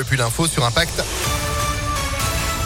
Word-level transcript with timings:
météo 0.00 0.02
et 0.02 0.04
puis 0.04 0.16
l'info 0.16 0.46
sur 0.46 0.64
Impact. 0.64 1.29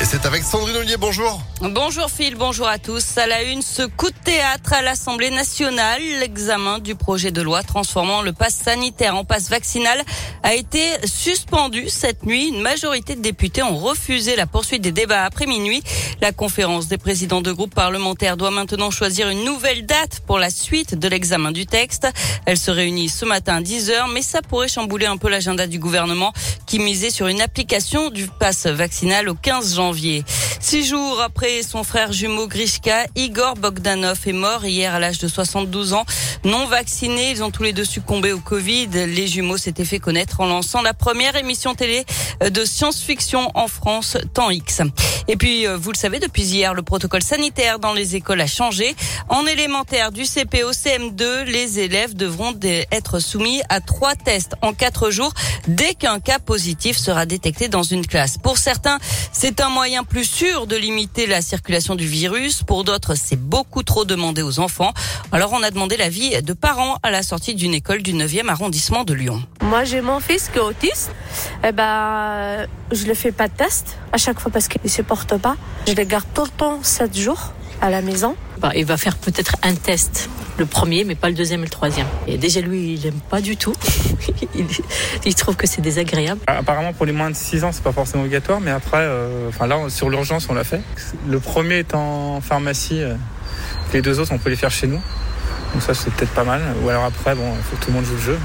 Et 0.00 0.04
c'est 0.04 0.26
avec 0.26 0.44
Sandrine 0.44 0.76
Ollier, 0.76 0.96
bonjour. 0.96 1.40
Bonjour 1.60 2.08
Phil, 2.08 2.36
bonjour 2.36 2.68
à 2.68 2.78
tous. 2.78 3.18
À 3.18 3.26
la 3.26 3.42
une, 3.42 3.62
ce 3.62 3.82
coup 3.82 4.10
de 4.10 4.18
théâtre 4.24 4.72
à 4.72 4.80
l'Assemblée 4.80 5.30
nationale, 5.30 6.00
l'examen 6.20 6.78
du 6.78 6.94
projet 6.94 7.32
de 7.32 7.42
loi 7.42 7.64
transformant 7.64 8.22
le 8.22 8.32
pass 8.32 8.54
sanitaire 8.54 9.16
en 9.16 9.24
passe 9.24 9.50
vaccinal 9.50 10.00
a 10.44 10.54
été 10.54 10.80
suspendu 11.04 11.88
cette 11.88 12.24
nuit. 12.24 12.46
Une 12.46 12.60
majorité 12.60 13.16
de 13.16 13.22
députés 13.22 13.64
ont 13.64 13.76
refusé 13.76 14.36
la 14.36 14.46
poursuite 14.46 14.82
des 14.82 14.92
débats 14.92 15.24
après 15.24 15.46
minuit. 15.46 15.82
La 16.20 16.30
conférence 16.30 16.86
des 16.86 16.98
présidents 16.98 17.42
de 17.42 17.50
groupes 17.50 17.74
parlementaires 17.74 18.36
doit 18.36 18.52
maintenant 18.52 18.92
choisir 18.92 19.28
une 19.28 19.42
nouvelle 19.42 19.84
date 19.84 20.20
pour 20.28 20.38
la 20.38 20.50
suite 20.50 20.94
de 20.94 21.08
l'examen 21.08 21.50
du 21.50 21.66
texte. 21.66 22.06
Elle 22.46 22.58
se 22.58 22.70
réunit 22.70 23.08
ce 23.08 23.24
matin 23.24 23.56
à 23.56 23.62
10h, 23.62 24.12
mais 24.14 24.22
ça 24.22 24.42
pourrait 24.42 24.68
chambouler 24.68 25.06
un 25.06 25.16
peu 25.16 25.28
l'agenda 25.28 25.66
du 25.66 25.80
gouvernement 25.80 26.32
qui 26.66 26.78
misait 26.78 27.10
sur 27.10 27.26
une 27.26 27.40
application 27.40 28.10
du 28.10 28.28
pass 28.28 28.66
vaccinal 28.66 29.28
au 29.28 29.34
15 29.34 29.74
janvier 29.74 29.87
janvier. 29.88 30.24
Six 30.60 30.86
jours 30.86 31.20
après 31.20 31.62
son 31.62 31.84
frère 31.84 32.12
jumeau 32.12 32.48
Grishka, 32.48 33.06
Igor 33.14 33.54
Bogdanov 33.54 34.18
est 34.26 34.32
mort 34.32 34.64
hier 34.66 34.92
à 34.92 34.98
l'âge 34.98 35.18
de 35.18 35.28
72 35.28 35.92
ans. 35.92 36.04
Non 36.44 36.66
vaccinés, 36.66 37.30
ils 37.30 37.44
ont 37.44 37.50
tous 37.50 37.62
les 37.62 37.72
deux 37.72 37.84
succombé 37.84 38.32
au 38.32 38.40
Covid. 38.40 38.88
Les 38.88 39.28
jumeaux 39.28 39.56
s'étaient 39.56 39.84
fait 39.84 40.00
connaître 40.00 40.40
en 40.40 40.46
lançant 40.46 40.82
la 40.82 40.94
première 40.94 41.36
émission 41.36 41.74
télé 41.74 42.04
de 42.40 42.64
science-fiction 42.64 43.50
en 43.54 43.68
France, 43.68 44.16
Temps 44.34 44.50
X. 44.50 44.82
Et 45.28 45.36
puis, 45.36 45.66
euh, 45.66 45.76
vous 45.76 45.92
le 45.92 45.96
savez, 45.96 46.18
depuis 46.18 46.42
hier, 46.42 46.74
le 46.74 46.82
protocole 46.82 47.22
sanitaire 47.22 47.78
dans 47.78 47.92
les 47.92 48.16
écoles 48.16 48.40
a 48.40 48.46
changé. 48.46 48.96
En 49.28 49.46
élémentaire 49.46 50.10
du 50.10 50.24
CP 50.24 50.64
au 50.64 50.72
CM2, 50.72 51.42
les 51.44 51.80
élèves 51.80 52.14
devront 52.14 52.54
être 52.90 53.20
soumis 53.20 53.60
à 53.68 53.80
trois 53.80 54.14
tests 54.14 54.54
en 54.62 54.72
quatre 54.72 55.10
jours 55.10 55.32
dès 55.68 55.94
qu'un 55.94 56.18
cas 56.18 56.38
positif 56.38 56.96
sera 56.96 57.26
détecté 57.26 57.68
dans 57.68 57.82
une 57.82 58.06
classe. 58.06 58.38
Pour 58.38 58.58
certains, 58.58 58.98
c'est 59.32 59.60
un 59.60 59.68
moyen 59.68 60.02
plus 60.02 60.24
sûr 60.24 60.47
de 60.48 60.76
limiter 60.76 61.26
la 61.26 61.42
circulation 61.42 61.94
du 61.94 62.06
virus. 62.06 62.62
Pour 62.62 62.82
d'autres, 62.82 63.14
c'est 63.14 63.36
beaucoup 63.36 63.82
trop 63.82 64.04
demandé 64.04 64.42
aux 64.42 64.60
enfants. 64.60 64.92
Alors, 65.30 65.52
on 65.52 65.62
a 65.62 65.70
demandé 65.70 65.96
l'avis 65.96 66.42
de 66.42 66.52
parents 66.54 66.96
à 67.02 67.10
la 67.10 67.22
sortie 67.22 67.54
d'une 67.54 67.74
école 67.74 68.02
du 68.02 68.14
9e 68.14 68.48
arrondissement 68.48 69.04
de 69.04 69.14
Lyon. 69.14 69.42
Moi, 69.62 69.84
j'ai 69.84 70.00
mon 70.00 70.20
fils 70.20 70.48
qui 70.48 70.58
est 70.58 70.62
autiste. 70.62 71.10
Eh 71.64 71.72
ben, 71.72 72.66
je 72.90 73.06
ne 73.06 73.14
fais 73.14 73.30
pas 73.30 73.48
de 73.48 73.54
test 73.54 73.98
à 74.12 74.16
chaque 74.16 74.40
fois 74.40 74.50
parce 74.50 74.68
qu'il 74.68 74.80
ne 74.82 74.88
se 74.88 75.02
porte 75.02 75.36
pas. 75.36 75.56
Je 75.86 75.92
le 75.92 76.04
garde 76.04 76.26
tout 76.34 76.44
le 76.44 76.50
temps 76.50 76.80
7 76.82 77.16
jours 77.16 77.52
à 77.80 77.90
la 77.90 78.02
maison. 78.02 78.36
Bah, 78.58 78.72
il 78.74 78.84
va 78.84 78.96
faire 78.96 79.16
peut-être 79.16 79.56
un 79.62 79.74
test, 79.74 80.28
le 80.58 80.66
premier, 80.66 81.04
mais 81.04 81.14
pas 81.14 81.28
le 81.28 81.34
deuxième 81.34 81.60
et 81.60 81.64
le 81.64 81.70
troisième. 81.70 82.06
Et 82.26 82.36
déjà, 82.36 82.60
lui, 82.60 82.94
il 82.94 83.00
n'aime 83.02 83.20
pas 83.30 83.40
du 83.40 83.56
tout. 83.56 83.74
il, 85.24 85.34
trouve 85.34 85.56
que 85.56 85.66
c'est 85.66 85.80
désagréable. 85.80 86.40
Apparemment, 86.46 86.92
pour 86.92 87.06
les 87.06 87.12
moins 87.12 87.30
de 87.30 87.36
6 87.36 87.64
ans, 87.64 87.70
c'est 87.72 87.82
pas 87.82 87.92
forcément 87.92 88.24
obligatoire, 88.24 88.60
mais 88.60 88.70
après, 88.70 88.98
euh, 89.00 89.48
enfin 89.48 89.66
là, 89.66 89.78
sur 89.88 90.10
l'urgence, 90.10 90.48
on 90.48 90.54
l'a 90.54 90.64
fait. 90.64 90.80
Le 91.28 91.38
premier 91.38 91.78
est 91.78 91.94
en 91.94 92.40
pharmacie, 92.40 93.00
euh, 93.00 93.14
les 93.92 94.02
deux 94.02 94.18
autres, 94.18 94.32
on 94.32 94.38
peut 94.38 94.50
les 94.50 94.56
faire 94.56 94.70
chez 94.70 94.86
nous. 94.86 95.00
Donc 95.72 95.82
ça, 95.82 95.94
c'est 95.94 96.12
peut-être 96.12 96.32
pas 96.32 96.44
mal. 96.44 96.62
Ou 96.82 96.88
alors 96.88 97.04
après, 97.04 97.34
bon, 97.34 97.52
il 97.56 97.62
faut 97.62 97.76
que 97.76 97.84
tout 97.84 97.90
le 97.90 97.96
monde 97.96 98.04
joue 98.04 98.14
le 98.14 98.20
jeu. 98.20 98.38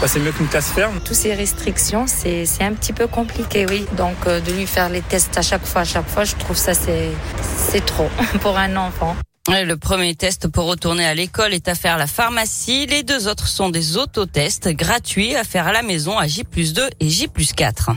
Bah, 0.00 0.06
c'est 0.06 0.20
mieux 0.20 0.30
qu'une 0.30 0.46
classe 0.46 0.70
ferme. 0.70 1.00
Toutes 1.04 1.16
ces 1.16 1.34
restrictions, 1.34 2.06
c'est 2.06 2.46
un 2.60 2.72
petit 2.72 2.92
peu 2.92 3.08
compliqué, 3.08 3.66
oui. 3.68 3.84
Donc 3.96 4.14
euh, 4.26 4.40
de 4.40 4.52
lui 4.52 4.66
faire 4.66 4.88
les 4.88 5.00
tests 5.00 5.36
à 5.36 5.42
chaque 5.42 5.66
fois, 5.66 5.80
à 5.80 5.84
chaque 5.84 6.08
fois, 6.08 6.22
je 6.22 6.36
trouve 6.36 6.56
ça 6.56 6.72
c'est 6.72 7.10
trop 7.76 8.08
pour 8.40 8.56
un 8.56 8.76
enfant. 8.76 9.14
Le 9.48 9.74
premier 9.74 10.14
test 10.14 10.48
pour 10.48 10.66
retourner 10.66 11.06
à 11.06 11.14
l'école 11.14 11.54
est 11.54 11.68
à 11.68 11.74
faire 11.74 11.96
la 11.96 12.06
pharmacie. 12.06 12.86
Les 12.86 13.02
deux 13.02 13.28
autres 13.28 13.46
sont 13.46 13.70
des 13.70 13.96
autotests 13.96 14.68
gratuits 14.68 15.36
à 15.36 15.44
faire 15.44 15.66
à 15.66 15.72
la 15.72 15.82
maison 15.82 16.18
à 16.18 16.26
J 16.26 16.44
2 16.44 16.88
et 17.00 17.08
J 17.08 17.28
4. 17.56 17.90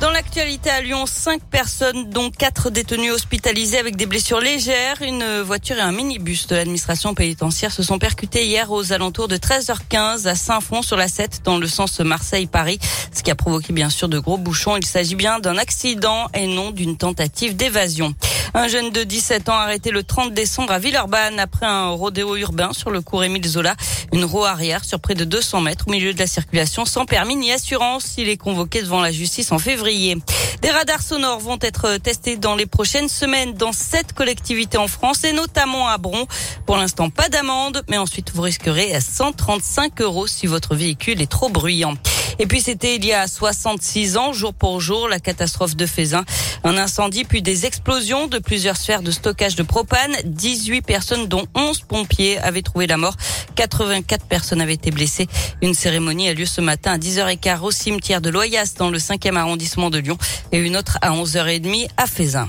Dans 0.00 0.10
l'actualité 0.12 0.70
à 0.70 0.80
Lyon, 0.80 1.06
cinq 1.06 1.42
personnes, 1.42 2.08
dont 2.10 2.30
quatre 2.30 2.70
détenus 2.70 3.12
hospitalisés 3.12 3.78
avec 3.78 3.96
des 3.96 4.06
blessures 4.06 4.38
légères. 4.38 5.02
Une 5.02 5.40
voiture 5.40 5.76
et 5.76 5.80
un 5.80 5.90
minibus 5.90 6.46
de 6.46 6.54
l'administration 6.54 7.14
pénitentiaire 7.14 7.72
se 7.72 7.82
sont 7.82 7.98
percutés 7.98 8.46
hier 8.46 8.70
aux 8.70 8.92
alentours 8.92 9.26
de 9.26 9.36
13h15 9.36 10.28
à 10.28 10.36
Saint-Fond 10.36 10.82
sur 10.82 10.96
la 10.96 11.08
7 11.08 11.40
dans 11.42 11.58
le 11.58 11.66
sens 11.66 11.98
Marseille-Paris, 11.98 12.78
ce 13.12 13.24
qui 13.24 13.32
a 13.32 13.34
provoqué 13.34 13.72
bien 13.72 13.90
sûr 13.90 14.08
de 14.08 14.20
gros 14.20 14.38
bouchons. 14.38 14.76
Il 14.76 14.86
s'agit 14.86 15.16
bien 15.16 15.40
d'un 15.40 15.58
accident 15.58 16.28
et 16.32 16.46
non 16.46 16.70
d'une 16.70 16.96
tentative 16.96 17.56
d'évasion. 17.56 18.14
Un 18.58 18.66
jeune 18.66 18.90
de 18.90 19.04
17 19.04 19.50
ans 19.50 19.54
arrêté 19.54 19.92
le 19.92 20.02
30 20.02 20.34
décembre 20.34 20.72
à 20.72 20.80
Villeurbanne 20.80 21.38
après 21.38 21.64
un 21.64 21.90
rodéo 21.90 22.34
urbain 22.34 22.72
sur 22.72 22.90
le 22.90 23.00
cours 23.00 23.22
Émile 23.22 23.46
Zola. 23.46 23.76
Une 24.12 24.24
roue 24.24 24.44
arrière 24.44 24.84
sur 24.84 24.98
près 24.98 25.14
de 25.14 25.22
200 25.22 25.60
mètres 25.60 25.84
au 25.86 25.92
milieu 25.92 26.12
de 26.12 26.18
la 26.18 26.26
circulation 26.26 26.84
sans 26.84 27.06
permis 27.06 27.36
ni 27.36 27.52
assurance. 27.52 28.14
Il 28.18 28.28
est 28.28 28.36
convoqué 28.36 28.82
devant 28.82 29.00
la 29.00 29.12
justice 29.12 29.52
en 29.52 29.60
février. 29.60 30.16
Des 30.60 30.70
radars 30.70 31.02
sonores 31.02 31.38
vont 31.38 31.58
être 31.60 31.98
testés 31.98 32.36
dans 32.36 32.56
les 32.56 32.66
prochaines 32.66 33.08
semaines 33.08 33.54
dans 33.54 33.70
sept 33.70 34.12
collectivités 34.12 34.76
en 34.76 34.88
France 34.88 35.22
et 35.22 35.32
notamment 35.32 35.86
à 35.86 35.96
Bron. 35.96 36.26
Pour 36.66 36.78
l'instant, 36.78 37.10
pas 37.10 37.28
d'amende, 37.28 37.84
mais 37.88 37.96
ensuite 37.96 38.32
vous 38.34 38.42
risquerez 38.42 39.00
135 39.00 40.00
euros 40.00 40.26
si 40.26 40.48
votre 40.48 40.74
véhicule 40.74 41.22
est 41.22 41.30
trop 41.30 41.48
bruyant. 41.48 41.94
Et 42.38 42.46
puis 42.46 42.60
c'était 42.60 42.96
il 42.96 43.04
y 43.04 43.12
a 43.12 43.26
66 43.26 44.16
ans, 44.16 44.32
jour 44.32 44.54
pour 44.54 44.80
jour, 44.80 45.08
la 45.08 45.18
catastrophe 45.18 45.76
de 45.76 45.86
Fézin. 45.86 46.24
Un 46.64 46.76
incendie 46.76 47.24
puis 47.24 47.42
des 47.42 47.66
explosions 47.66 48.26
de 48.26 48.38
plusieurs 48.38 48.76
sphères 48.76 49.02
de 49.02 49.10
stockage 49.10 49.56
de 49.56 49.62
propane. 49.62 50.14
18 50.24 50.82
personnes 50.82 51.26
dont 51.26 51.46
11 51.54 51.80
pompiers 51.80 52.38
avaient 52.38 52.62
trouvé 52.62 52.86
la 52.86 52.96
mort. 52.96 53.16
84 53.56 54.26
personnes 54.26 54.60
avaient 54.60 54.74
été 54.74 54.90
blessées. 54.90 55.28
Une 55.62 55.74
cérémonie 55.74 56.28
a 56.28 56.34
lieu 56.34 56.46
ce 56.46 56.60
matin 56.60 56.92
à 56.92 56.98
10h15 56.98 57.60
au 57.60 57.70
cimetière 57.70 58.20
de 58.20 58.30
Loyasse 58.30 58.74
dans 58.74 58.90
le 58.90 58.98
5e 58.98 59.36
arrondissement 59.36 59.90
de 59.90 59.98
Lyon 59.98 60.18
et 60.52 60.58
une 60.58 60.76
autre 60.76 60.98
à 61.02 61.10
11h30 61.12 61.88
à 61.96 62.06
Fézin. 62.06 62.48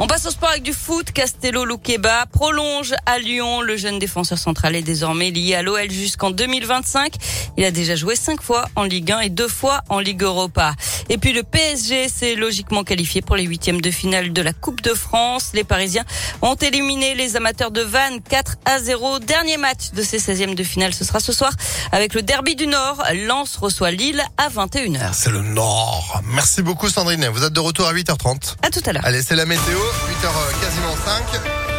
On 0.00 0.06
passe 0.06 0.26
au 0.26 0.30
sport 0.30 0.50
avec 0.50 0.62
du 0.62 0.72
foot. 0.72 1.10
Castello 1.10 1.64
Luqueba 1.64 2.26
prolonge 2.26 2.94
à 3.04 3.18
Lyon. 3.18 3.62
Le 3.62 3.76
jeune 3.76 3.98
défenseur 3.98 4.38
central 4.38 4.76
est 4.76 4.82
désormais 4.82 5.32
lié 5.32 5.56
à 5.56 5.62
l'OL 5.62 5.90
jusqu'en 5.90 6.30
2025. 6.30 7.14
Il 7.56 7.64
a 7.64 7.72
déjà 7.72 7.96
joué 7.96 8.14
cinq 8.14 8.40
fois 8.40 8.66
en 8.76 8.84
Ligue 8.84 9.10
1 9.10 9.20
et 9.20 9.28
deux 9.28 9.48
fois 9.48 9.80
en 9.88 9.98
Ligue 9.98 10.22
Europa. 10.22 10.74
Et 11.08 11.18
puis 11.18 11.32
le 11.32 11.42
PSG 11.42 12.08
s'est 12.08 12.36
logiquement 12.36 12.84
qualifié 12.84 13.22
pour 13.22 13.34
les 13.34 13.42
huitièmes 13.42 13.80
de 13.80 13.90
finale 13.90 14.32
de 14.32 14.40
la 14.40 14.52
Coupe 14.52 14.82
de 14.82 14.94
France. 14.94 15.50
Les 15.54 15.64
Parisiens 15.64 16.04
ont 16.42 16.54
éliminé 16.54 17.16
les 17.16 17.34
amateurs 17.34 17.72
de 17.72 17.80
Vannes 17.80 18.20
4 18.22 18.54
à 18.66 18.78
0. 18.78 19.18
Dernier 19.18 19.56
match 19.56 19.90
de 19.94 20.02
ces 20.02 20.18
16e 20.18 20.54
de 20.54 20.62
finale, 20.62 20.94
ce 20.94 21.04
sera 21.04 21.18
ce 21.18 21.32
soir 21.32 21.50
avec 21.90 22.14
le 22.14 22.22
Derby 22.22 22.54
du 22.54 22.68
Nord. 22.68 23.02
Lens 23.26 23.56
reçoit 23.56 23.90
Lille 23.90 24.22
à 24.36 24.48
21h. 24.48 25.12
C'est 25.12 25.30
le 25.30 25.42
Nord. 25.42 26.22
Merci 26.34 26.62
beaucoup 26.62 26.88
Sandrine. 26.88 27.26
Vous 27.32 27.42
êtes 27.42 27.52
de 27.52 27.60
retour 27.60 27.88
à 27.88 27.92
8h30. 27.92 28.54
À 28.62 28.70
tout 28.70 28.82
à 28.86 28.92
l'heure. 28.92 29.04
Allez, 29.04 29.22
c'est 29.22 29.34
la 29.34 29.44
météo. 29.44 29.87
8h 29.88 30.60
quasiment 30.60 30.94
5. 30.96 31.77